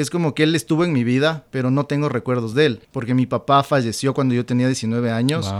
[0.00, 3.14] es como que él estuvo en mi vida, pero no tengo recuerdos de él, porque
[3.14, 5.52] mi papá falleció cuando yo tenía 19 años,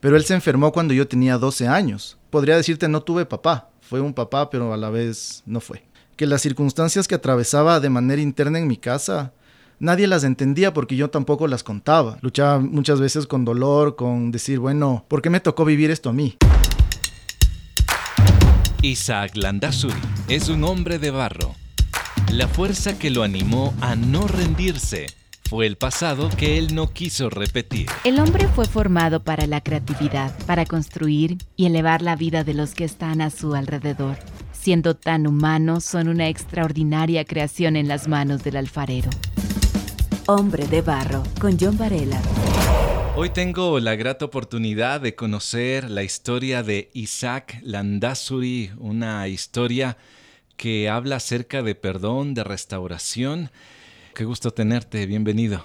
[0.00, 2.18] pero él se enfermó cuando yo tenía 12 años.
[2.30, 5.84] Podría decirte, no tuve papá, fue un papá, pero a la vez no fue.
[6.16, 9.32] Que las circunstancias que atravesaba de manera interna en mi casa,
[9.78, 12.18] nadie las entendía porque yo tampoco las contaba.
[12.20, 16.12] Luchaba muchas veces con dolor, con decir, bueno, ¿por qué me tocó vivir esto a
[16.12, 16.36] mí?
[18.82, 19.94] Isaac Landazuri
[20.26, 21.54] es un hombre de barro.
[22.32, 25.06] La fuerza que lo animó a no rendirse
[25.48, 27.86] fue el pasado que él no quiso repetir.
[28.02, 32.74] El hombre fue formado para la creatividad, para construir y elevar la vida de los
[32.74, 34.16] que están a su alrededor.
[34.52, 39.10] Siendo tan humanos, son una extraordinaria creación en las manos del alfarero.
[40.26, 42.20] Hombre de Barro, con John Varela.
[43.16, 49.96] Hoy tengo la grata oportunidad de conocer la historia de Isaac Landazuri, una historia
[50.56, 53.50] que habla acerca de perdón, de restauración.
[54.14, 55.64] Qué gusto tenerte, bienvenido.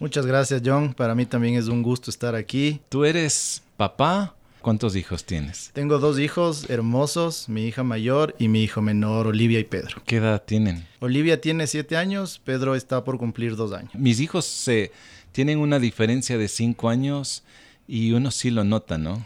[0.00, 2.80] Muchas gracias John, para mí también es un gusto estar aquí.
[2.88, 4.34] ¿Tú eres papá?
[4.60, 5.70] ¿Cuántos hijos tienes?
[5.74, 10.02] Tengo dos hijos hermosos, mi hija mayor y mi hijo menor, Olivia y Pedro.
[10.06, 10.86] ¿Qué edad tienen?
[11.00, 13.94] Olivia tiene siete años, Pedro está por cumplir dos años.
[13.94, 14.90] Mis hijos se
[15.32, 17.44] tienen una diferencia de cinco años
[17.86, 19.22] y uno sí lo nota, ¿no?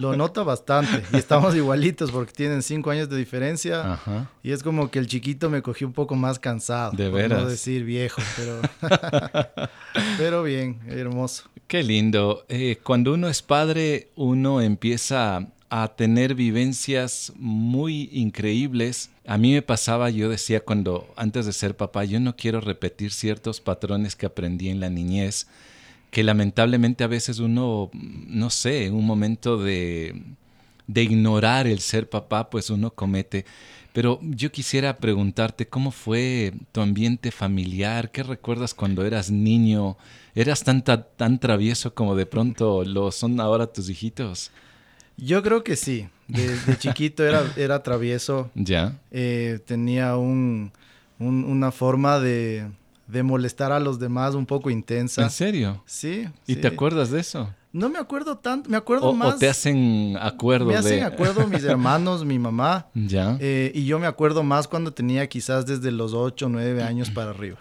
[0.00, 4.30] Lo nota bastante y estamos igualitos porque tienen cinco años de diferencia Ajá.
[4.42, 6.92] y es como que el chiquito me cogió un poco más cansado.
[6.92, 7.42] De veras.
[7.42, 8.60] No decir viejo, pero,
[10.18, 11.44] pero bien, hermoso.
[11.66, 12.44] Qué lindo.
[12.48, 19.10] Eh, cuando uno es padre, uno empieza a tener vivencias muy increíbles.
[19.24, 23.12] A mí me pasaba, yo decía cuando antes de ser papá, yo no quiero repetir
[23.12, 25.46] ciertos patrones que aprendí en la niñez
[26.10, 30.22] que lamentablemente a veces uno, no sé, en un momento de,
[30.86, 33.44] de ignorar el ser papá, pues uno comete.
[33.92, 38.10] Pero yo quisiera preguntarte, ¿cómo fue tu ambiente familiar?
[38.10, 39.96] ¿Qué recuerdas cuando eras niño?
[40.34, 44.52] ¿Eras tan, tan, travieso como de pronto lo son ahora tus hijitos?
[45.16, 46.08] Yo creo que sí.
[46.28, 48.50] De, chiquito era, era travieso.
[48.54, 48.96] Ya.
[49.10, 50.72] Eh, tenía un,
[51.18, 52.68] una forma de,
[53.10, 55.22] de molestar a los demás un poco intensa.
[55.22, 55.82] ¿En serio?
[55.86, 56.28] Sí.
[56.46, 57.48] ¿Y te acuerdas de eso?
[57.72, 59.34] No me acuerdo tanto, me acuerdo más.
[59.34, 62.88] ¿O te hacen acuerdo Me hacen acuerdo mis hermanos, mi mamá.
[62.94, 63.36] Ya.
[63.40, 67.10] Eh, y yo me acuerdo más cuando tenía quizás desde los 8 o 9 años
[67.10, 67.58] para arriba.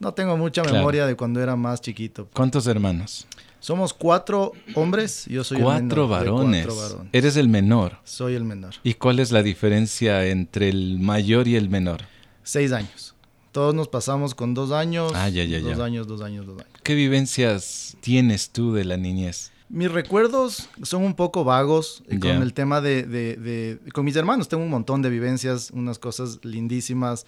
[0.00, 2.28] No tengo mucha memoria de cuando era más chiquito.
[2.34, 3.26] ¿Cuántos hermanos?
[3.60, 6.08] Somos cuatro hombres, yo soy cuatro el menor.
[6.08, 6.66] Varones.
[6.66, 7.10] Cuatro varones.
[7.12, 7.98] Eres el menor.
[8.02, 8.74] Soy el menor.
[8.82, 12.00] ¿Y cuál es la diferencia entre el mayor y el menor?
[12.42, 13.11] Seis años.
[13.52, 15.12] Todos nos pasamos con dos años.
[15.14, 16.72] Ah, ya, ya, dos años, dos años, dos años.
[16.82, 19.52] ¿Qué vivencias tienes tú de la niñez?
[19.68, 24.62] Mis recuerdos son un poco vagos con el tema de, de, Con mis hermanos tengo
[24.62, 27.26] un montón de vivencias, unas cosas lindísimas.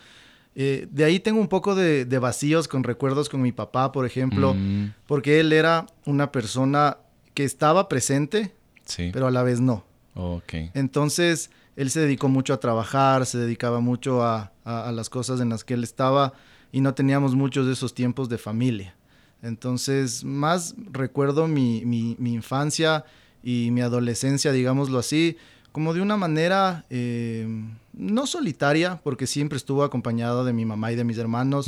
[0.55, 4.55] Eh, de ahí tengo un poco de, vacíos con recuerdos con mi papá, por ejemplo,
[4.55, 4.93] mm.
[5.07, 6.99] porque él era una persona
[7.35, 8.55] que estaba presente,
[8.85, 9.11] sí.
[9.13, 9.85] pero a la vez no.
[10.15, 10.71] Okay.
[10.75, 15.65] Entonces, él se dedicó mucho a trabajar, se dedicaba mucho a, las cosas en las
[15.65, 16.33] que él estaba
[16.73, 18.95] y no teníamos muchos de esos tiempos de familia.
[19.43, 23.05] Entonces, más recuerdo mi, infancia
[23.43, 25.37] y mi adolescencia, digámoslo así,
[25.71, 27.47] como de una manera eh,
[27.93, 31.67] no solitaria, porque siempre estuvo acompañado de mi mamá y de mis hermanos,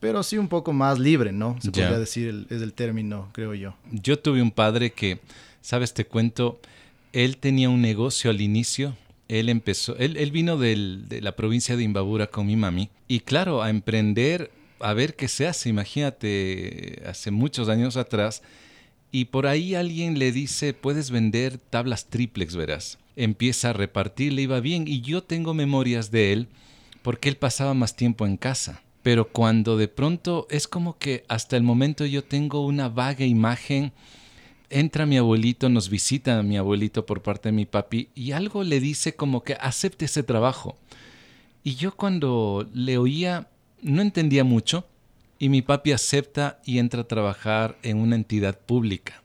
[0.00, 1.56] pero sí un poco más libre, ¿no?
[1.60, 3.74] Se podría decir, es el término, creo yo.
[3.92, 5.20] Yo tuve un padre que,
[5.62, 6.60] sabes, te cuento,
[7.12, 8.94] él tenía un negocio al inicio
[9.28, 13.70] él empezó, él, vino de la provincia de Imbabura con mi mami y claro, a
[13.70, 14.50] emprender,
[14.80, 18.42] a ver qué se hace, imagínate, hace muchos años atrás,
[19.12, 22.98] y por ahí alguien le dice, puedes vender tablas triplex, verás.
[23.14, 26.48] Empieza a repartir, le iba bien, y yo tengo memorias de él
[27.02, 28.82] porque él pasaba más tiempo en casa.
[29.02, 33.92] Pero cuando de pronto es como que hasta el momento yo tengo una vaga imagen
[34.70, 38.80] entra mi abuelito, nos visita mi abuelito por parte de mi papi y algo le
[38.80, 40.76] dice como que acepte ese trabajo.
[41.62, 43.48] Y yo cuando le oía
[43.82, 44.86] no entendía mucho
[45.38, 49.22] y mi papi acepta y entra a trabajar en una entidad pública.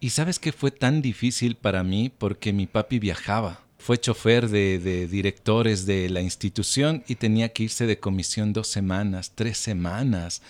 [0.00, 5.06] Y sabes que fue tan difícil para mí porque mi papi viajaba fue chofer de,
[5.06, 10.42] directores de la institución y tenía que irse de comisión dos semanas, tres semanas.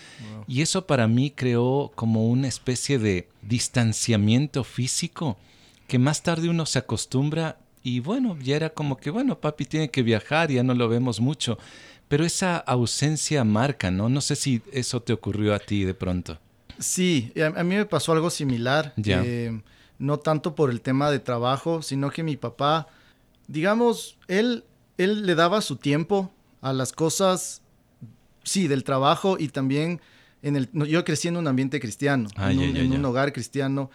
[0.47, 5.37] Y eso para mí creó como una especie de distanciamiento físico
[5.87, 9.89] que más tarde uno se acostumbra y bueno, ya era como que, bueno, papi tiene
[9.89, 11.57] que viajar, ya no lo vemos mucho.
[12.09, 14.09] Pero esa ausencia marca, ¿no?
[14.09, 16.37] No sé si eso te ocurrió a ti de pronto.
[16.79, 18.93] Sí, a, mí me pasó algo similar.
[19.05, 19.61] Eh,
[19.99, 22.87] no tanto por el tema de trabajo, sino que mi papá
[23.47, 24.63] digamos, él,
[24.97, 27.61] él le daba su tiempo a las cosas
[28.43, 30.01] sí, del trabajo y también
[30.41, 30.69] en el...
[30.71, 33.89] Yo crecí en un ambiente cristiano, Ah, en, un hogar cristiano.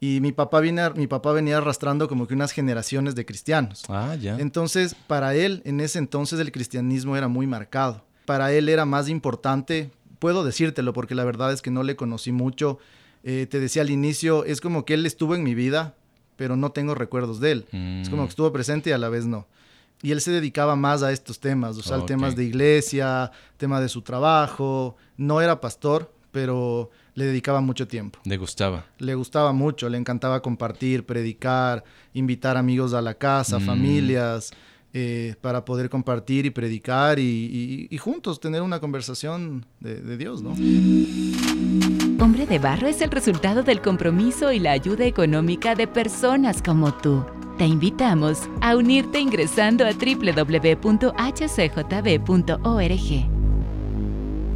[0.00, 3.82] Y mi papá, viene, mi papá venía arrastrando como que unas generaciones de cristianos.
[3.88, 4.38] Ah, ya.
[4.38, 8.04] Entonces, para él, en ese entonces el cristianismo era muy marcado.
[8.24, 12.30] Para él era más importante, puedo decírtelo porque la verdad es que no le conocí
[12.30, 12.78] mucho.
[13.24, 15.96] Eh, te decía al inicio, es como que él estuvo en mi vida,
[16.38, 17.66] pero no tengo recuerdos de él.
[18.00, 18.26] Es como Mm.
[18.26, 19.46] que estuvo presente y a la vez no.
[20.00, 22.06] Y él se dedicaba más a estos temas, o sea, Ok.
[22.06, 24.96] temas de iglesia, tema de su trabajo.
[25.16, 28.20] No era pastor, pero le dedicaba mucho tiempo.
[28.24, 28.86] Le gustaba.
[28.98, 31.82] Le gustaba mucho, le encantaba compartir, predicar,
[32.14, 33.62] invitar amigos a la casa, Mm.
[33.66, 34.52] familias,
[34.94, 40.16] eh, para poder compartir y predicar y, y- y juntos tener una conversación de, de
[40.16, 40.54] Dios, ¿no?
[42.20, 46.92] Hombre de Barro es el resultado del compromiso y la ayuda económica de personas como
[46.92, 47.24] tú.
[47.58, 50.98] Te invitamos a unirte ingresando a www.hcjb.org.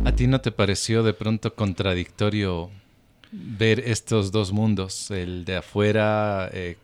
[0.05, 2.70] ¿A ti no te pareció de pronto contradictorio
[3.31, 6.76] ver estos dos mundos, el de afuera eh,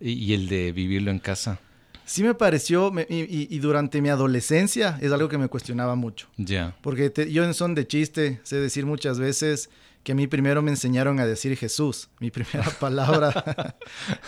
[0.00, 1.58] y, el de vivirlo en casa?
[2.04, 6.28] Sí me pareció, me- y, durante mi adolescencia es algo que me cuestionaba mucho.
[6.36, 6.76] Ya.
[6.82, 9.70] Porque te- yo en son de chiste sé decir muchas veces
[10.04, 13.74] que a mí primero me enseñaron a decir Jesús, mi primera palabra,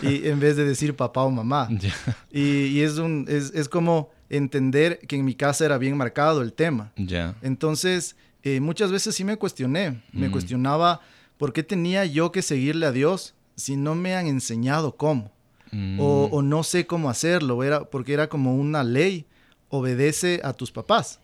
[0.02, 1.69] y en vez de decir papá o mamá.
[2.32, 6.43] Y, y es, un, es, es como entender que en mi casa era bien marcado
[6.43, 6.93] el tema.
[6.96, 7.37] Ya.
[7.43, 10.32] Entonces, eh, muchas veces sí me cuestioné, me Mm.
[10.32, 11.00] cuestionaba
[11.38, 15.31] por qué tenía yo que seguirle a Dios si no me han enseñado cómo,
[15.73, 15.99] Mm.
[16.00, 19.26] o, o no sé cómo hacerlo, era, porque era como una ley,
[19.69, 21.20] obedece a tus papás.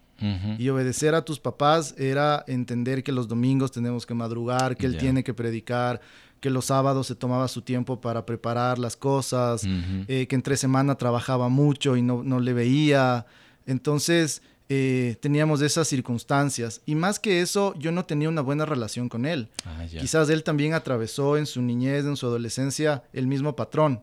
[0.59, 4.97] Y obedecer a tus papás era entender que los domingos tenemos que madrugar, que él
[4.99, 6.01] tiene que predicar,
[6.41, 10.05] que los sábados se tomaba su tiempo para preparar las cosas, Ujú.
[10.09, 13.27] eh, que entre semana trabajaba mucho y no, no le veía.
[13.67, 16.81] Entonces eh, teníamos esas circunstancias.
[16.87, 19.49] Y más que eso, yo no tenía una buena relación con él.
[19.65, 19.85] Ah.
[19.89, 24.03] Quizás él también atravesó en su niñez, en su adolescencia, el mismo patrón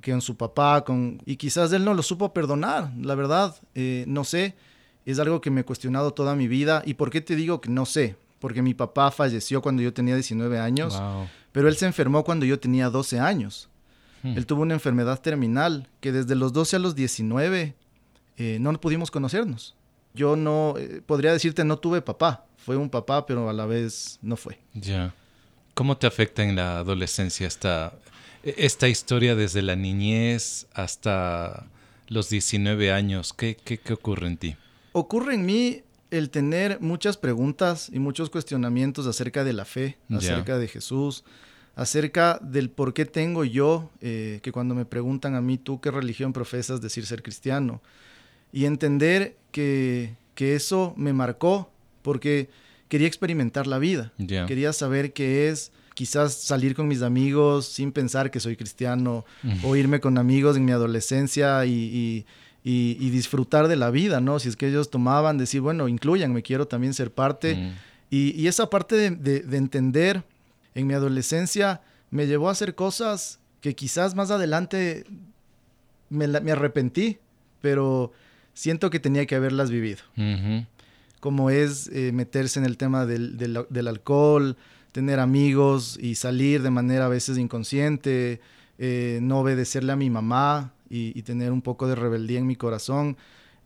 [0.00, 1.20] que en su papá, con...
[1.26, 4.54] y quizás él no lo supo perdonar, la verdad, eh, no sé,
[5.10, 6.82] es algo que me he cuestionado toda mi vida.
[6.86, 8.16] ¿Y por qué te digo que no sé?
[8.38, 11.28] Porque mi papá falleció cuando yo tenía 19 años, Wow.
[11.52, 13.68] pero él se enfermó cuando yo tenía 12 años.
[14.22, 14.36] Hmm.
[14.36, 17.74] Él tuvo una enfermedad terminal que desde los 12 a los 19
[18.38, 19.74] eh, no pudimos conocernos.
[20.14, 22.44] Yo no, eh, podría decirte, no tuve papá.
[22.56, 24.58] Fue un papá, pero a la vez no fue.
[24.74, 25.14] Ya.
[25.74, 27.94] ¿Cómo te afecta en la adolescencia esta,
[28.42, 31.66] esta historia desde la niñez hasta
[32.08, 33.32] los 19 años?
[33.32, 34.56] ¿Qué, qué, qué ocurre en ti?
[34.92, 40.58] Ocurre en mí el tener muchas preguntas y muchos cuestionamientos acerca de la fe, acerca
[40.58, 41.24] de Jesús,
[41.76, 45.90] acerca del por qué tengo yo, eh, que cuando me preguntan a mí, ¿tú qué
[45.90, 47.80] religión profesas decir ser cristiano?
[48.52, 51.70] Y entender que, que eso me marcó
[52.02, 52.50] porque
[52.88, 54.12] quería experimentar la vida,
[54.48, 59.24] quería saber qué es quizás salir con mis amigos sin pensar que soy cristiano
[59.62, 62.26] o irme con amigos en mi adolescencia y, y-
[62.64, 64.38] y- y disfrutar de la vida, ¿no?
[64.38, 67.56] Si es que ellos tomaban, decir, bueno, incluyanme, quiero también ser parte.
[67.56, 67.72] Mm.
[68.10, 70.24] Y, y esa parte de, de- de entender
[70.74, 71.80] en mi adolescencia
[72.10, 75.04] me llevó a hacer cosas que quizás más adelante
[76.08, 77.18] me, arrepentí,
[77.60, 78.12] pero
[78.54, 79.98] siento que tenía que haberlas vivido.
[81.20, 84.56] Como es eh, meterse en el tema del, del- del alcohol,
[84.92, 88.40] tener amigos y salir de manera a veces inconsciente,
[88.78, 92.56] eh, no obedecerle a mi mamá y, y tener un poco de rebeldía en mi
[92.56, 93.16] corazón.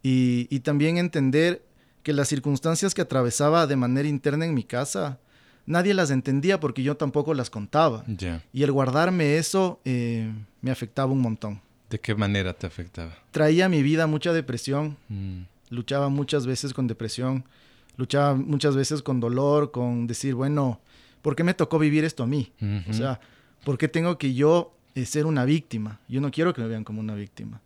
[0.02, 1.64] Y, y también entender
[2.02, 5.18] que las circunstancias que atravesaba de manera interna en mi casa,
[5.66, 8.04] nadie las entendía porque yo tampoco las contaba.
[8.52, 11.60] Y el guardarme eso eh, me afectaba un montón.
[11.88, 13.12] ¿De qué manera te afectaba?
[13.30, 15.42] Traía a mi vida mucha depresión, Mm.
[15.70, 17.44] luchaba muchas veces con depresión,
[17.96, 20.80] luchaba muchas veces con dolor, con decir, bueno,
[21.22, 22.52] ¿por qué me tocó vivir esto a mí?
[22.90, 23.20] O sea,
[23.64, 26.00] ¿por qué tengo que yo eh, ser una víctima?
[26.08, 27.60] Yo no quiero que me vean como una víctima.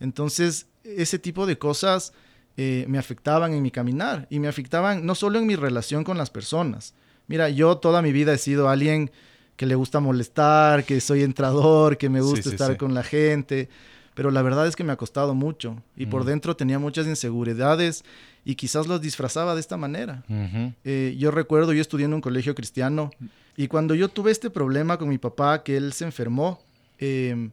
[0.00, 2.12] Entonces, ese tipo de cosas
[2.56, 6.18] eh, me afectaban en mi caminar y me afectaban no solo en mi relación con
[6.18, 6.94] las personas.
[7.26, 9.10] Mira, yo toda mi vida he sido alguien
[9.56, 12.76] que le gusta molestar, que soy entrador, que me Sí, gusta sí, estar sí.
[12.76, 13.68] con la gente,
[14.14, 18.04] pero la verdad es que me ha costado mucho y por dentro tenía muchas inseguridades
[18.44, 20.22] y quizás los disfrazaba de esta manera.
[20.28, 20.72] Ujú.
[20.84, 23.10] Eh, yo recuerdo, yo estudié en un colegio cristiano
[23.56, 26.60] y cuando yo tuve este problema con mi papá, que él se enfermó,
[26.98, 27.50] eh,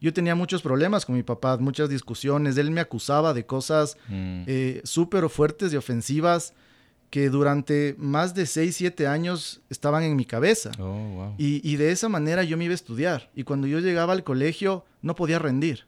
[0.00, 2.56] yo tenía muchos problemas con mi papá, muchas discusiones.
[2.58, 4.42] Él me acusaba de cosas Mm.
[4.46, 6.52] eh, súper fuertes y ofensivas
[7.10, 10.72] que durante más de 6, 7 años estaban en mi cabeza.
[10.78, 11.34] Oh, wow.
[11.38, 13.30] Y, y de esa manera yo me iba a estudiar.
[13.34, 15.86] Y cuando yo llegaba al colegio, no podía rendir.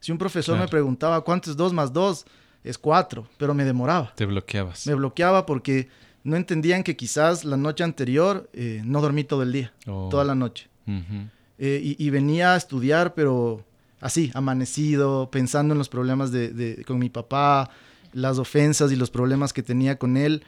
[0.00, 2.24] Si un profesor me preguntaba cuánto es 2 más 2,
[2.64, 4.12] es cuatro, pero me demoraba.
[4.16, 4.86] Te bloqueabas.
[4.86, 5.88] Me bloqueaba porque
[6.24, 10.08] no entendían que quizás la noche anterior eh, no dormí todo el día, Oh.
[10.10, 10.68] toda la noche.
[10.86, 11.28] Ujú.
[11.62, 13.64] Eh, y, y venía a estudiar, pero
[14.00, 17.68] así, amanecido, pensando en los problemas de, de- con mi papá,
[18.14, 20.42] las ofensas y los problemas que tenía con él.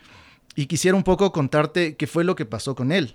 [0.56, 3.14] Y quisiera un poco contarte qué fue lo que pasó con él,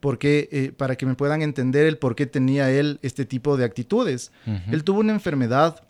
[0.00, 3.64] porque, eh, para que me puedan entender el por qué tenía él este tipo de
[3.64, 4.30] actitudes.
[4.70, 5.82] Él tuvo una enfermedad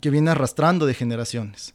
[0.00, 1.74] que viene arrastrando de generaciones.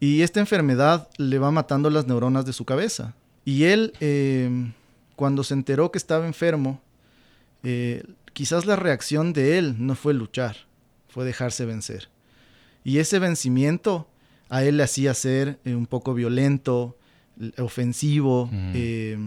[0.00, 3.14] Y esta enfermedad le va matando las neuronas de su cabeza.
[3.44, 4.70] Y él, eh,
[5.16, 6.80] cuando se enteró que estaba enfermo,
[7.62, 8.02] eh,
[8.32, 10.56] quizás la reacción de él no fue luchar,
[11.08, 12.08] fue dejarse vencer.
[12.84, 14.08] Y ese vencimiento
[14.48, 16.96] a él le hacía ser eh, un poco violento,
[17.58, 18.72] ofensivo Mm.
[18.74, 19.18] eh,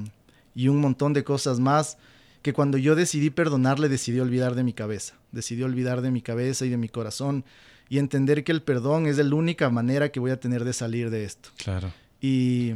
[0.55, 1.97] y un montón de cosas más
[2.43, 6.65] que cuando yo decidí perdonarle decidí olvidar de mi cabeza, decidí olvidar de mi cabeza
[6.65, 7.43] y de mi corazón
[7.89, 11.09] y entender que el perdón es la única manera que voy a tener de salir
[11.09, 11.49] de esto.
[11.57, 11.91] Claro.
[12.21, 12.73] Y,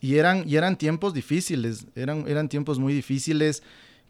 [0.00, 3.62] y eran, y eran tiempos difíciles, eran, eran tiempos muy difíciles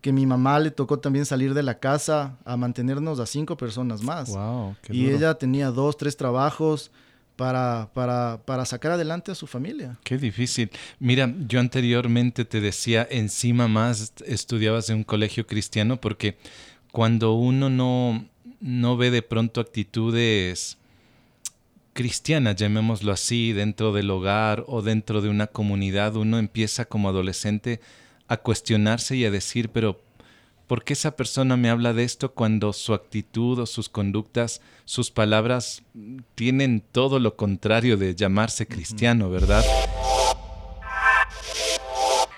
[0.02, 4.02] que mi mamá le tocó también salir de la casa a mantenernos a cinco personas
[4.02, 4.28] más.
[4.28, 5.16] Wow, qué y duro.
[5.16, 6.90] ella tenía dos, tres trabajos
[7.36, 9.96] para, para, para sacar adelante a su familia.
[10.02, 10.70] Qué difícil.
[10.98, 16.36] Mira, yo anteriormente te decía, encima más estudiabas en un colegio cristiano porque
[16.90, 18.26] cuando uno no,
[18.60, 20.78] no ve de pronto actitudes
[21.92, 27.80] cristianas, llamémoslo así, dentro del hogar o dentro de una comunidad, uno empieza como adolescente
[28.32, 30.00] a cuestionarse y a decir, pero
[30.66, 35.10] ¿por qué esa persona me habla de esto cuando su actitud o sus conductas, sus
[35.10, 35.82] palabras
[36.34, 39.62] tienen todo lo contrario de llamarse cristiano, verdad?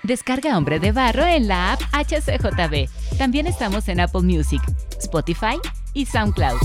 [0.03, 2.89] Descarga Hombre de Barro en la app HCJB.
[3.17, 4.61] También estamos en Apple Music,
[4.99, 5.57] Spotify
[5.93, 6.59] y SoundCloud.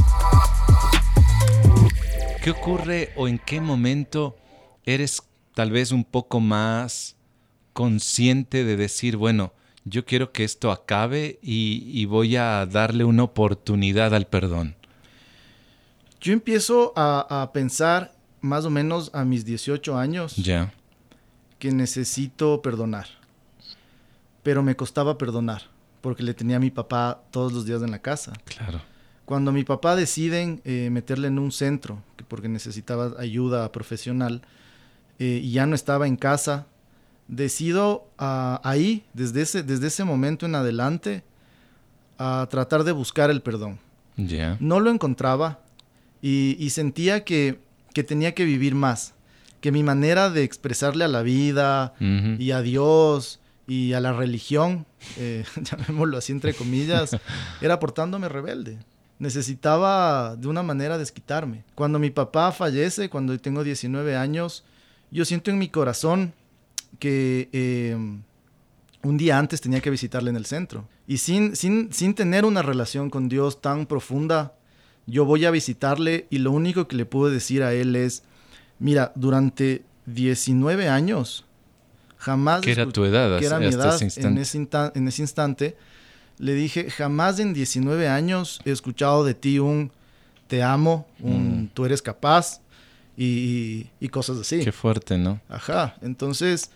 [2.42, 4.36] ¿Qué ocurre o en qué momento
[4.84, 5.22] eres
[5.54, 7.16] tal vez un poco más
[7.84, 9.54] consciente de decir, bueno,
[9.86, 14.74] yo quiero que esto acabe y, y voy a darle una oportunidad al perdón?
[16.20, 20.74] Yo empiezo a, a pensar más o menos a mis 18 años Ya.
[21.58, 23.06] que necesito perdonar.
[24.42, 25.62] Pero me costaba perdonar
[26.02, 28.32] porque le tenía a mi papá todos los días en la casa.
[28.44, 28.80] Claro.
[29.24, 34.42] Cuando mi papá deciden eh, meterle en un centro, que porque necesitaba ayuda profesional,
[35.18, 36.66] eh, y ya no estaba en casa,
[37.30, 41.22] decido ah, ahí, desde ese, desde ese momento en adelante,
[42.18, 43.78] a tratar de buscar el perdón.
[44.60, 45.60] No lo encontraba
[46.20, 47.60] y, y sentía que,
[47.94, 49.14] que tenía que vivir más,
[49.60, 54.84] que mi manera de expresarle a la vida y a Dios y a la religión,
[55.16, 57.16] eh, llamémoslo así entre comillas,
[57.62, 58.78] era portándome rebelde.
[59.20, 61.62] Necesitaba de una manera desquitarme.
[61.74, 64.64] Cuando mi papá fallece, cuando tengo 19 años,
[65.10, 66.32] yo siento en mi corazón
[67.00, 67.96] que eh,
[69.02, 70.86] un día antes tenía que visitarle en el centro.
[71.08, 74.52] Y sin, sin, sin tener una relación con Dios tan profunda,
[75.06, 78.22] yo voy a visitarle y lo único que le puedo decir a él es,
[78.78, 81.44] mira, durante 19 años,
[82.18, 82.60] jamás...
[82.60, 85.76] ¿Qué era tu edad que era mi edad en ese, en ese instante,
[86.38, 89.90] le dije, jamás en 19 años he escuchado de ti un
[90.46, 91.68] te amo, un Mm.
[91.74, 92.60] tú eres capaz
[93.16, 94.60] y, y- y cosas así.
[94.64, 95.40] Qué fuerte, ¿no?
[95.48, 96.70] Ajá, entonces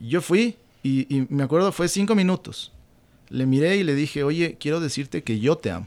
[0.00, 2.72] yo fui y, y me acuerdo fue cinco minutos.
[3.28, 5.86] Le miré y le dije, oye, quiero decirte que yo te amo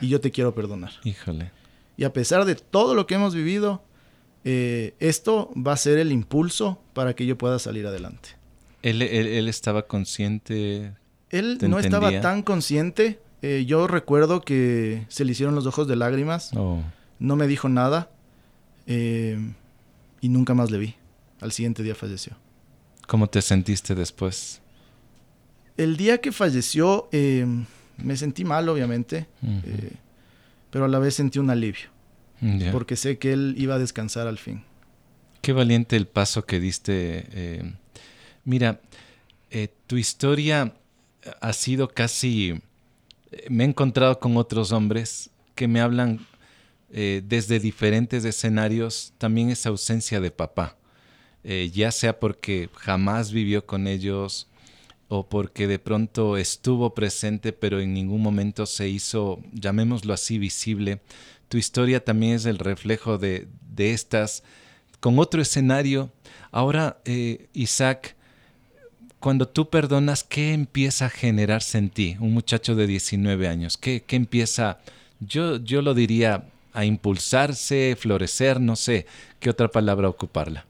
[0.00, 0.92] y yo te quiero perdonar.
[1.04, 1.50] Híjole.
[1.96, 3.82] Y a pesar de todo lo que hemos vivido,
[4.44, 8.30] eh, esto va a ser el impulso para que yo pueda salir adelante.
[8.82, 10.94] Él, él- él estaba consciente.
[11.30, 13.20] Él no estaba tan consciente.
[13.42, 16.50] eh, yo recuerdo que se le hicieron los ojos de lágrimas.
[16.56, 16.82] Oh,
[17.18, 18.10] No me dijo nada.
[18.86, 19.38] eh,
[20.20, 20.94] y nunca más le vi.
[21.40, 22.36] Al siguiente día falleció.
[23.10, 24.60] ¿Cómo te sentiste después?
[25.76, 27.44] El día que falleció eh,
[27.96, 29.26] me sentí mal, obviamente.
[29.42, 29.94] Eh,
[30.70, 31.88] pero a la vez sentí un alivio.
[32.70, 34.62] Porque sé que él iba a descansar al fin.
[35.42, 37.26] Qué valiente el paso que diste.
[37.32, 37.74] eh.
[38.44, 38.80] Mira,
[39.88, 40.72] tu historia
[41.40, 42.62] ha sido casi...
[43.48, 46.20] Me he encontrado con otros hombres que me hablan
[46.88, 50.76] desde diferentes escenarios también esa ausencia de papá.
[51.42, 54.48] Eh, ya sea porque jamás vivió con ellos
[55.08, 61.00] o porque de pronto estuvo presente pero en ningún momento se hizo, llamémoslo así, visible.
[61.48, 64.44] Tu historia también es el reflejo de, de estas
[65.00, 66.12] con otro escenario.
[66.52, 68.16] Ahora, eh, Isaac,
[69.18, 72.16] cuando tú perdonas, ¿qué empieza a generarse en ti?
[72.20, 74.78] Un muchacho de 19 años, ¿qué, qué empieza?
[75.20, 79.06] Yo, yo lo diría a impulsarse, florecer, no sé,
[79.40, 80.66] ¿qué otra palabra ocuparla?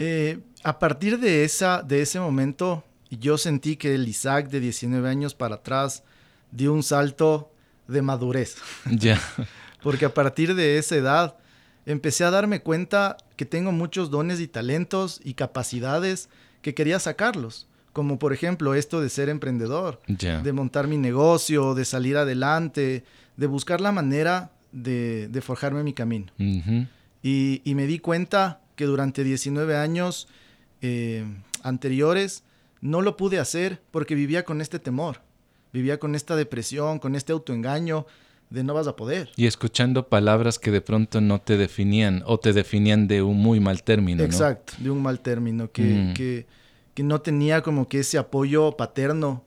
[0.00, 5.08] Eh, a partir de, esa, de ese momento, yo sentí que el Isaac de 19
[5.08, 6.02] años para atrás
[6.50, 7.52] dio un salto
[7.86, 8.56] de madurez.
[8.90, 9.20] Ya.
[9.82, 11.36] Porque a partir de esa edad
[11.86, 16.28] empecé a darme cuenta que tengo muchos dones y talentos y capacidades
[16.62, 17.66] que quería sacarlos.
[17.92, 23.04] Como por ejemplo esto de ser emprendedor, de montar mi negocio, de salir adelante,
[23.36, 26.30] de buscar la manera de, forjarme mi camino.
[27.22, 30.26] y, me di cuenta que durante 19 años
[30.80, 31.26] eh,
[31.62, 32.44] anteriores
[32.80, 35.20] no lo pude hacer porque vivía con este temor,
[35.70, 38.06] vivía con esta depresión, con este autoengaño
[38.48, 39.28] de no vas a poder.
[39.36, 43.60] Y escuchando palabras que de pronto no te definían o te definían de un muy
[43.60, 44.24] mal término.
[44.24, 46.14] Exacto, de un mal término, que, mm.
[46.14, 46.46] que,
[46.94, 49.44] que, no tenía como que ese apoyo paterno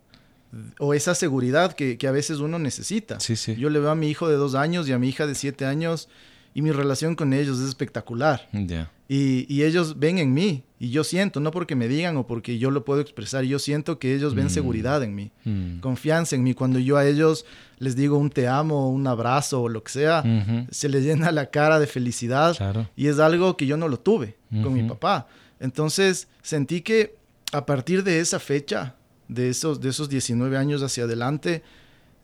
[0.78, 3.20] o esa seguridad que, que a veces uno necesita.
[3.20, 3.56] Sí, sí.
[3.56, 5.66] Yo le veo a mi hijo de dos años y a mi hija de siete
[5.66, 6.08] años
[6.54, 8.48] y mi relación con ellos es espectacular.
[8.52, 8.92] Ya.
[9.16, 12.72] Y, ellos ven en mí y yo siento, no porque me digan o porque yo
[12.72, 14.50] lo puedo expresar, yo siento que ellos ven mm.
[14.50, 15.82] seguridad en mí, mm.
[15.82, 16.56] confianza en mí.
[16.56, 17.46] Cuando yo a ellos
[17.78, 20.24] les digo un te amo, un abrazo o lo que sea,
[20.72, 24.36] se les llena la cara de felicidad y es algo que yo no lo tuve
[24.50, 25.28] con mi papá.
[25.60, 27.16] Entonces sentí que
[27.52, 28.96] a partir de esa fecha,
[29.28, 31.62] de esos, de esos 19 años hacia adelante,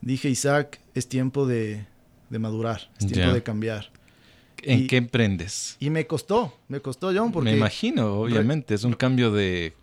[0.00, 1.86] dije, Isaac, es tiempo de,
[2.30, 3.92] madurar, es tiempo de cambiar.
[4.62, 5.76] ¿En qué emprendes?
[5.80, 7.50] Y me costó, me costó, John, porque...
[7.50, 9.74] Me imagino, obviamente, es un cambio de,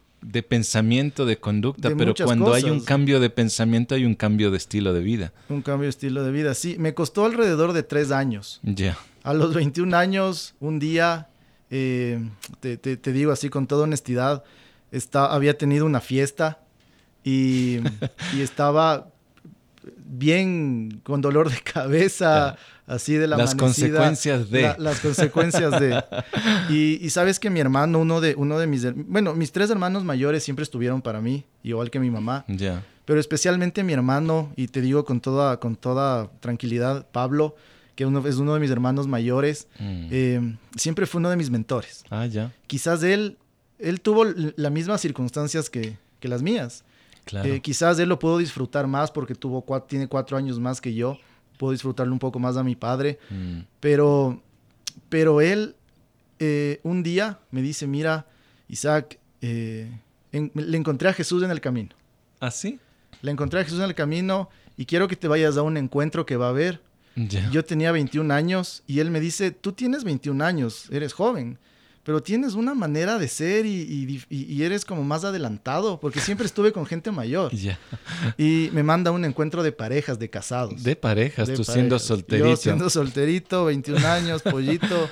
[0.48, 4.94] pensamiento, de conducta, pero cuando hay un cambio de pensamiento hay un cambio de estilo
[4.94, 5.34] de vida.
[5.50, 6.76] Un cambio de estilo de vida, sí.
[6.80, 8.60] Me costó alrededor de tres años.
[8.64, 8.98] Ya.
[9.24, 11.30] A los 21 años, un día,
[11.70, 12.20] eh,
[12.60, 14.44] te, digo así con toda honestidad,
[14.92, 16.60] está, había tenido una fiesta
[17.24, 17.80] y,
[18.36, 19.10] y estaba
[20.08, 22.58] bien con dolor de cabeza,
[22.88, 24.74] así de la Las consecuencias de.
[24.80, 26.04] las consecuencias de.
[26.70, 28.88] Y, sabes que mi hermano, uno de, uno de mis.
[29.06, 32.46] Bueno, mis tres hermanos mayores siempre estuvieron para mí, igual que mi mamá.
[32.48, 32.84] Ya.
[33.06, 37.56] Pero especialmente mi hermano, y te digo con toda, con toda tranquilidad, Pablo,
[37.96, 40.08] que uno, es uno de mis hermanos mayores, mm.
[40.12, 42.04] eh, siempre fue uno de mis mentores.
[42.10, 42.52] Ah, ya.
[42.68, 43.38] Quizás él,
[43.80, 46.84] él tuvo las mismas circunstancias que, que las mías.
[47.44, 51.18] Eh, quizás él lo puedo disfrutar más porque tuvo tiene cuatro años más que yo.
[51.58, 53.20] Puedo disfrutarle un poco más a mi padre.
[53.30, 53.60] Mm.
[53.80, 54.42] Pero,
[55.10, 55.76] pero él
[56.40, 58.26] eh, un día me dice, mira,
[58.70, 59.92] Isaac, eh,
[60.32, 61.90] le encontré a Jesús en el camino.
[62.40, 62.80] ¿Ah, sí?
[63.22, 66.26] Le encontré a Jesús en el camino y quiero que te vayas a un encuentro
[66.26, 66.82] que va a haber.
[67.52, 71.58] Yo tenía 21 años y él me dice, tú tienes 21 años, eres joven
[72.08, 76.86] pero tienes una manera de ser y, eres como más adelantado, porque siempre estuve con
[76.86, 77.52] gente mayor.
[78.38, 80.84] Y me manda un encuentro de parejas, de casados.
[80.84, 82.48] De parejas, tú siendo solterito.
[82.48, 85.10] Yo siendo solterito, 21 años, pollito.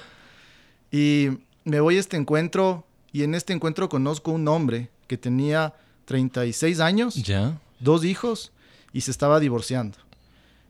[0.90, 1.32] Y
[1.66, 5.74] me voy a este encuentro y en este encuentro conozco un hombre que tenía
[6.06, 7.60] 36 años, ya.
[7.82, 8.54] dos hijos
[8.94, 9.98] y se estaba divorciando.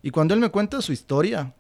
[0.02, 1.54] Y cuando él me cuenta su historia,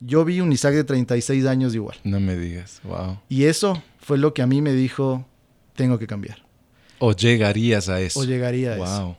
[0.00, 1.96] yo vi un Isaac de 36 años igual.
[2.04, 3.18] No me digas, wow.
[3.28, 5.26] Y eso fue lo que a mí me dijo,
[5.74, 6.44] tengo que cambiar.
[6.98, 8.20] O llegarías a eso.
[8.20, 9.16] O llegaría a eso.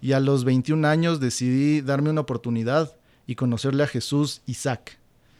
[0.00, 2.94] Y a los 21 años decidí darme una oportunidad
[3.26, 4.98] y conocerle a Jesús Isaac,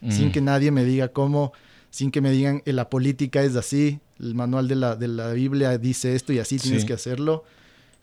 [0.08, 0.32] sin mm.
[0.32, 1.52] que nadie me diga cómo,
[1.90, 5.32] sin que me digan, eh, la política es así, el manual de la, de la
[5.32, 7.44] Biblia dice esto y así tienes que hacerlo.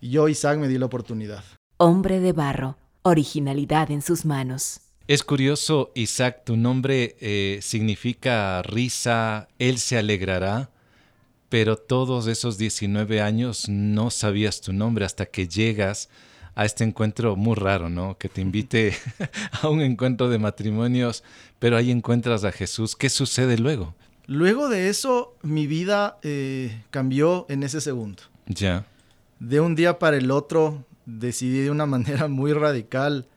[0.01, 1.43] Y yo, Isaac, me di la oportunidad.
[1.77, 4.80] Hombre de barro, originalidad en sus manos.
[5.07, 10.69] Es curioso, Isaac, tu nombre eh, significa risa, él se alegrará,
[11.49, 16.09] pero todos esos 19 años no sabías tu nombre hasta que llegas
[16.55, 18.17] a este encuentro muy raro, ¿no?
[18.17, 18.93] Que te invite
[19.61, 21.23] a un encuentro de matrimonios,
[21.59, 22.95] pero ahí encuentras a Jesús.
[22.95, 23.95] ¿Qué sucede luego?
[24.27, 28.23] Luego de eso, mi vida eh, cambió en ese segundo.
[28.45, 28.85] Ya.
[29.39, 33.27] De un día para el otro, decidí de una manera muy radical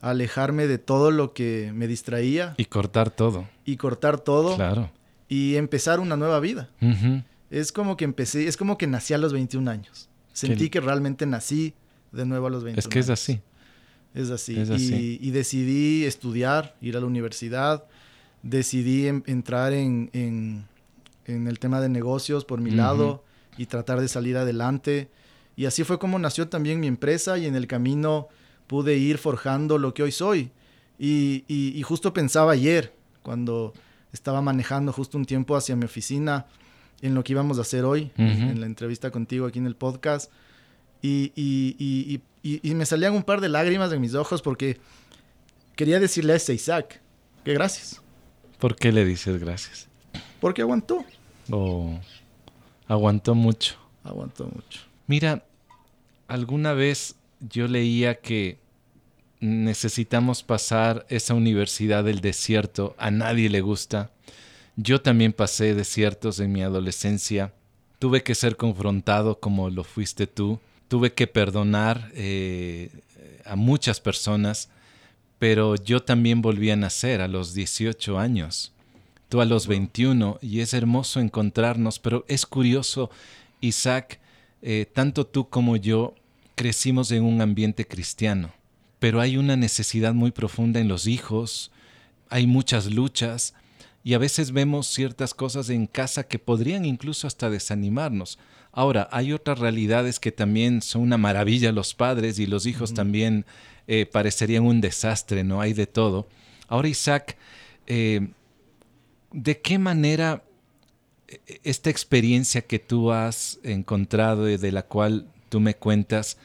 [0.00, 2.54] alejarme de todo lo que me distraía.
[2.56, 3.48] Y cortar todo.
[3.64, 4.56] Y cortar todo.
[4.56, 4.90] Claro.
[5.28, 6.70] Y empezar una nueva vida.
[7.50, 10.08] Es como que empecé, es como que nací a los 21 años.
[10.32, 11.74] Sentí que realmente nací
[12.12, 13.40] de nuevo a los 21 Es que es así.
[14.14, 15.18] Es así.
[15.20, 17.84] Y, decidí estudiar, ir a la universidad.
[18.42, 20.66] Decidí entrar en, en,
[21.26, 23.24] el tema de negocios por mi lado
[23.58, 25.10] y tratar de salir adelante.
[25.56, 28.28] Y así fue como nació también mi empresa y en el camino
[28.66, 30.50] pude ir forjando lo que hoy soy.
[30.98, 33.72] Y, justo pensaba ayer, cuando
[34.12, 36.46] estaba manejando justo un tiempo hacia mi oficina,
[37.02, 40.30] en lo que íbamos a hacer hoy, en la entrevista contigo aquí en el podcast,
[41.02, 41.32] y,
[42.42, 44.78] y, me salían un par de lágrimas en mis ojos porque
[45.74, 47.00] quería decirle a ese Isaac
[47.44, 48.00] que gracias.
[48.58, 49.88] ¿Por qué le dices gracias?
[50.40, 51.04] Porque aguantó.
[51.50, 51.98] Oh,
[52.88, 53.76] aguantó mucho.
[54.02, 54.80] Aguantó mucho.
[55.06, 55.44] Mira,
[56.28, 58.58] alguna vez yo leía que
[59.40, 62.94] necesitamos pasar esa universidad del desierto.
[62.98, 64.10] A nadie le gusta.
[64.76, 67.52] Yo también pasé desiertos en mi adolescencia.
[67.98, 70.58] Tuve que ser confrontado como lo fuiste tú.
[70.88, 72.90] Tuve que perdonar eh,
[73.44, 74.68] a muchas personas,
[75.38, 78.72] pero yo también volví a nacer a los 18 años.
[79.28, 83.10] Tú a los 21 y es hermoso encontrarnos, pero es curioso,
[83.60, 84.20] Isaac,
[84.62, 86.14] eh, tanto tú como yo
[86.56, 88.52] crecimos en un ambiente cristiano,
[88.98, 91.70] pero hay una necesidad muy profunda en los hijos,
[92.28, 93.54] hay muchas luchas,
[94.02, 98.38] y a veces vemos ciertas cosas en casa que podrían incluso hasta desanimarnos.
[98.72, 103.44] Ahora, hay otras realidades que también son una maravilla los padres y los hijos también
[103.86, 105.60] eh, parecerían un desastre, ¿no?
[105.60, 106.28] Hay de todo.
[106.68, 107.36] Ahora, Isaac,
[107.86, 108.28] eh,
[109.32, 110.44] ¿de qué manera
[111.26, 116.36] eh, esta experiencia que tú has encontrado y de la cual tú me cuentas,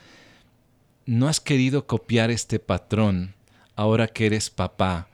[1.05, 3.33] no has querido copiar este patrón
[3.75, 5.07] ahora que eres papá?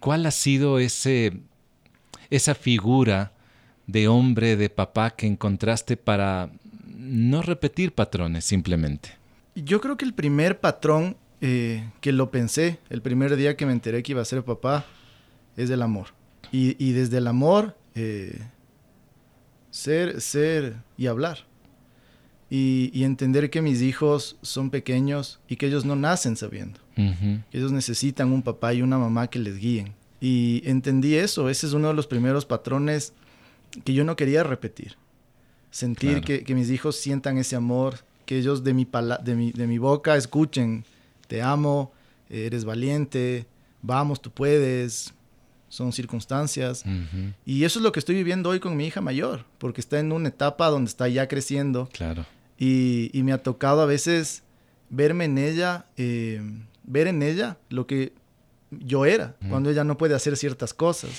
[0.00, 1.32] ¿Cuál ha sido ese
[2.30, 3.32] esa figura
[3.86, 6.50] de hombre, de papá que encontraste para
[6.86, 9.10] no repetir patrones simplemente?
[9.54, 13.72] Yo creo que el primer patrón eh, que lo pensé, el primer día que me
[13.72, 14.86] enteré que iba a ser papá,
[15.56, 16.08] es el amor.
[16.50, 18.38] Y, desde el amor, eh,
[19.70, 21.46] ser, ser y hablar.
[22.56, 26.78] Y, entender que mis hijos son pequeños y que ellos no nacen sabiendo.
[26.94, 29.92] Que ellos necesitan un papá y una mamá que les guíen.
[30.20, 33.12] Y entendí eso, ese es uno de los primeros patrones
[33.84, 34.96] que yo no quería repetir.
[35.72, 38.86] Sentir que, mis hijos sientan ese amor, que ellos de mi,
[39.24, 40.84] de mi, de mi boca escuchen,
[41.26, 41.90] te amo,
[42.30, 43.46] eres valiente,
[43.82, 45.12] vamos, tú puedes,
[45.68, 46.84] son circunstancias.
[47.44, 50.12] Y eso es lo que estoy viviendo hoy con mi hija mayor, porque está en
[50.12, 51.88] una etapa donde está ya creciendo.
[51.92, 52.24] Claro.
[52.58, 54.44] Y, y me ha tocado a veces
[54.94, 56.40] verme en ella, eh,
[56.84, 58.12] ver en ella lo que
[58.70, 61.10] yo era, cuando ella no puede hacer ciertas cosas.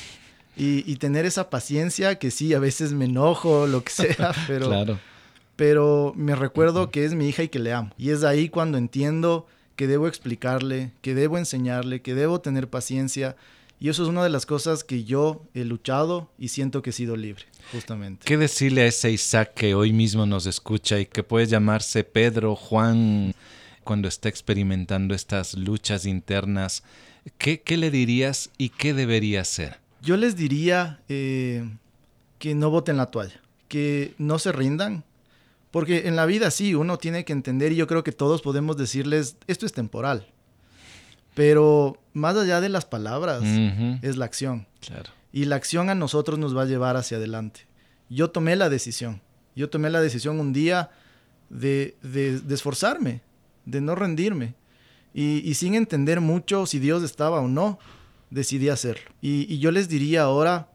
[0.57, 4.97] Y, tener esa paciencia que sí, a veces me enojo, lo que sea, pero,
[5.57, 7.91] pero me recuerdo que es mi hija y que le amo.
[7.97, 13.35] Y es ahí cuando entiendo que debo explicarle, que debo enseñarle, que debo tener paciencia.
[13.79, 16.93] Y eso es una de las cosas que yo he luchado y siento que he
[16.93, 18.25] sido libre, justamente.
[18.25, 22.55] ¿Qué decirle a ese Isaac que hoy mismo nos escucha y que puede llamarse Pedro,
[22.55, 23.33] Juan,
[23.83, 26.83] cuando está experimentando estas luchas internas?
[27.37, 29.79] ¿Qué, le dirías y qué debería hacer?
[30.01, 31.67] Yo les diría eh,
[32.39, 35.03] que no boten la toalla, que no se rindan,
[35.71, 38.77] porque en la vida sí, uno tiene que entender y yo creo que todos podemos
[38.77, 40.27] decirles, esto es temporal,
[41.35, 43.43] pero más allá de las palabras
[44.01, 44.65] es la acción.
[44.79, 45.11] Claro.
[45.31, 47.67] Y la acción a nosotros nos va a llevar hacia adelante.
[48.09, 49.21] Yo tomé la decisión,
[49.55, 50.89] yo tomé la decisión un día
[51.49, 53.21] de, de esforzarme,
[53.65, 54.55] de no rendirme
[55.17, 57.79] y, sin entender mucho si Dios estaba o no,
[58.31, 59.09] decidí hacerlo.
[59.21, 60.67] Y, yo les diría ahora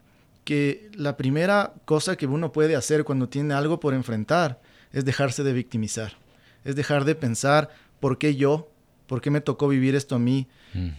[0.45, 5.43] que la primera cosa que uno puede hacer cuando tiene algo por enfrentar es dejarse
[5.43, 6.15] de victimizar,
[6.65, 7.69] es dejar de pensar
[8.01, 8.70] por qué yo,
[9.11, 10.47] por qué me tocó vivir esto a mí,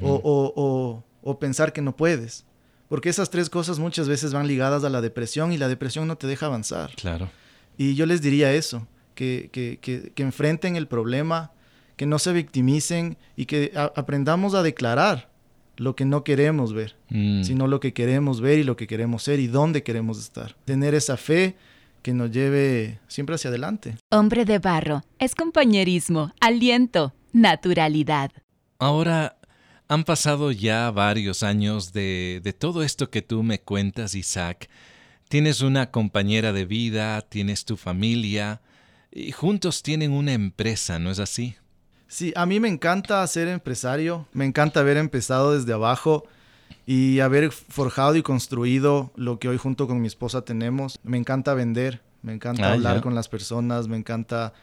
[0.02, 2.44] o, o, pensar que no puedes.
[2.90, 6.18] Porque esas tres cosas muchas veces van ligadas a la depresión y la depresión no
[6.18, 6.94] te deja avanzar.
[6.98, 7.30] Claro.
[7.78, 11.54] Y yo les diría eso, que, que, que, que enfrenten el problema,
[11.96, 15.30] que no se victimicen y que aprendamos a declarar
[15.78, 17.44] lo que no queremos ver, mm.
[17.44, 20.58] sino lo que queremos ver y lo que queremos ser y dónde queremos estar.
[20.66, 21.56] Tener esa fe
[22.02, 23.96] que nos lleve siempre hacia adelante.
[24.10, 28.32] Hombre de barro, es compañerismo, aliento, naturalidad.
[28.80, 29.38] Ahora,
[29.88, 34.70] han pasado ya varios años de, de todo esto que tú me cuentas, Isaac.
[35.28, 38.62] Tienes una compañera de vida, tienes tu familia
[39.12, 41.56] y juntos tienen una empresa, ¿no es así?
[42.08, 46.26] Sí, a mí me encanta ser empresario, me encanta haber empezado desde abajo
[46.86, 51.00] y haber forjado y construido lo que hoy junto con mi esposa tenemos.
[51.04, 54.54] Me encanta vender, me encanta ah, hablar con las personas, me encanta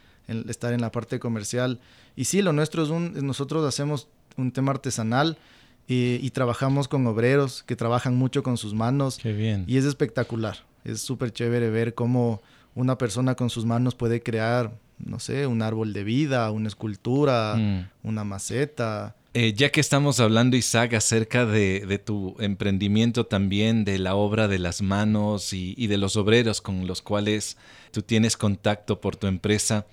[0.49, 1.81] estar en la parte comercial.
[2.17, 5.39] Y sí, lo nuestro es un, nosotros hacemos un tema artesanal
[5.87, 9.19] y, y trabajamos con obreros que trabajan mucho con sus manos.
[9.19, 9.65] Qué bien.
[9.67, 12.43] Y es espectacular, es súper chévere ver cómo
[12.75, 17.55] una persona con sus manos puede crear no sé, un árbol de vida, una escultura,
[17.57, 17.89] mm.
[18.03, 19.15] una maceta.
[19.35, 24.59] Eh, ya que estamos hablando, Isaac, acerca de, tu emprendimiento también, de la obra de
[24.59, 27.57] las manos y, de los obreros con los cuales
[27.93, 29.87] tú tienes contacto por tu empresa,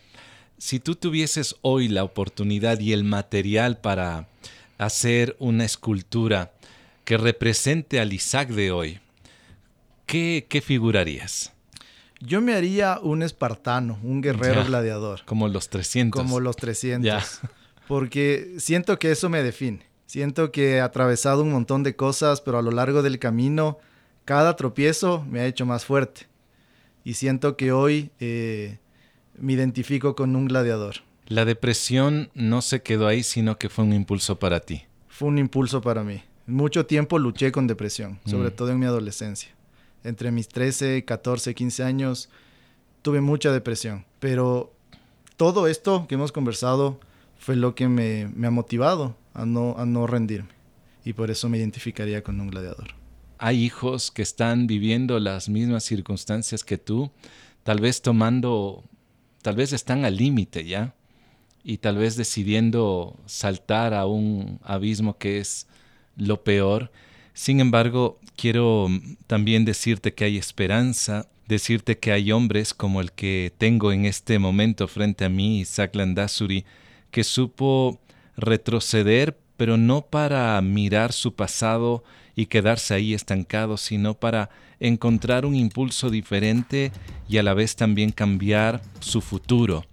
[0.58, 4.28] si tú tuvieses hoy la oportunidad y el material para
[4.78, 6.52] hacer una escultura,
[7.04, 9.00] que represente al Isaac de hoy,
[10.06, 11.54] ¿qué, qué figurarías?
[12.20, 14.68] Yo me haría un espartano, un guerrero Ya.
[14.68, 15.22] gladiador.
[15.26, 16.20] Como los 300.
[16.20, 17.06] Como los 300.
[17.06, 17.24] Ya.
[17.88, 19.82] Porque siento que eso me define.
[20.08, 23.78] Siento que he atravesado un montón de cosas, pero a lo largo del camino,
[24.24, 26.26] cada tropiezo me ha hecho más fuerte.
[27.04, 28.80] Y siento que hoy eh,
[29.38, 30.96] me identifico con un gladiador.
[31.28, 34.84] La depresión no se quedó ahí, sino que fue un impulso para ti.
[35.08, 36.22] Fue un impulso para mí.
[36.46, 38.56] Mucho tiempo luché con depresión, sobre Mm.
[38.56, 39.50] todo en mi adolescencia.
[40.04, 42.30] Entre mis 13, 14, 15 años
[43.02, 44.06] tuve mucha depresión.
[44.20, 44.72] Pero
[45.38, 47.00] todo esto que hemos conversado
[47.40, 50.50] fue lo que me, me ha motivado a no, a no rendirme.
[51.04, 52.90] Y por eso me identificaría con un gladiador.
[53.40, 57.12] Hay hijos que están viviendo las mismas circunstancias que tú,
[57.64, 58.84] tal vez tomando,
[59.46, 60.96] tal vez están al límite ya,
[61.64, 65.68] y tal vez decidiendo saltar a un abismo que es
[66.18, 66.92] lo peor.
[67.36, 68.88] Sin embargo, quiero
[69.28, 74.40] también decirte que hay esperanza, decirte que hay hombres como el que tengo en este
[74.40, 76.66] momento frente a mí, Isaac Landazuri,
[77.12, 78.00] que supo
[78.38, 82.04] retroceder, pero no para mirar su pasado
[82.36, 86.92] y quedarse ahí estancado, sino para encontrar un impulso diferente
[87.30, 89.86] y a la vez también cambiar su futuro.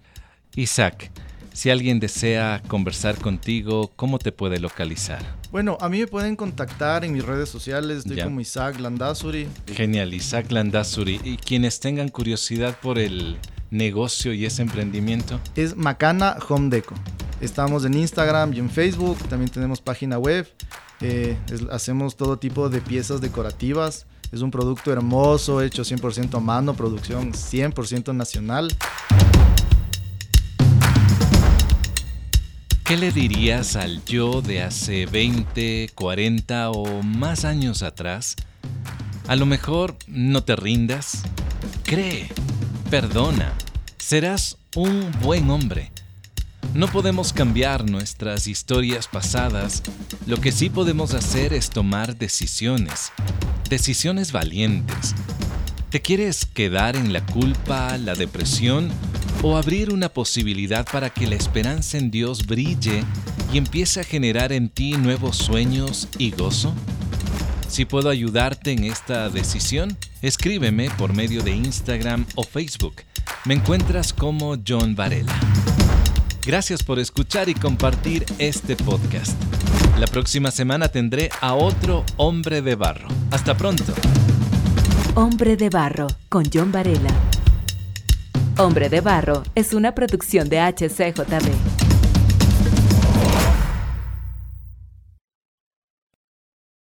[0.55, 1.09] Isaac,
[1.53, 5.21] si alguien desea conversar contigo, ¿cómo te puede localizar?
[5.51, 7.99] Bueno, a mí me pueden contactar en mis redes sociales.
[7.99, 8.23] Estoy Ya.
[8.25, 9.47] como Isaac Landazuri.
[9.67, 11.21] Genial, Isaac Landazuri.
[11.23, 13.37] Y quienes tengan curiosidad por el
[13.73, 16.95] negocio y ese emprendimiento, es Macana Home Deco.
[17.41, 20.47] Estamos en Instagram y en Facebook, también tenemos página web,
[21.01, 24.05] eh, es- hacemos todo tipo de piezas decorativas.
[24.31, 28.73] Es un producto hermoso, hecho 100% a mano, producción 100% nacional.
[32.85, 38.35] ¿qué le dirías al yo de hace 20, 40 o más años atrás?
[39.27, 41.23] A lo mejor no te rindas.
[41.83, 42.27] Cree,
[42.93, 43.51] perdona,
[43.97, 45.91] serás un buen hombre.
[46.75, 49.81] No podemos cambiar nuestras historias pasadas,
[50.27, 53.11] lo que sí podemos hacer es tomar decisiones,
[53.67, 55.15] decisiones valientes.
[55.89, 58.91] ¿Te quieres quedar en la culpa, la depresión
[59.41, 63.03] o abrir una posibilidad para que la esperanza en Dios brille
[63.51, 66.75] y empiece a generar en ti nuevos sueños y gozo?
[67.73, 72.97] Si puedo ayudarte en esta decisión, escríbeme por medio de Instagram o Facebook.
[73.45, 75.33] Me encuentras como John Varela.
[76.45, 79.35] Gracias por escuchar y compartir este podcast.
[79.97, 83.07] La próxima semana tendré a otro hombre de barro.
[83.31, 83.91] Hasta pronto.
[85.15, 87.09] Hombre de Barro con John Varela.
[88.59, 91.82] Hombre de Barro es una producción de HCJB.